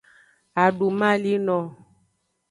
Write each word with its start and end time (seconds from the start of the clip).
Adumalino. 0.63 1.59